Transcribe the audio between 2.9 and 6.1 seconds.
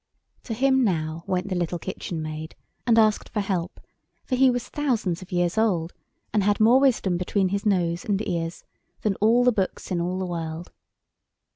asked for help, for he was thousands of years old,